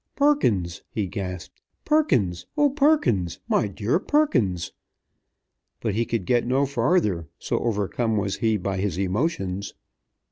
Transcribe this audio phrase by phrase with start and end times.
[0.15, 1.61] "Perkins!" he gasped.
[1.85, 2.47] "Perkins!
[2.57, 3.39] Oh, Perkins!
[3.47, 4.71] My dear Perkins!"
[5.79, 9.75] But he could get no farther, so overcome was he by his emotions.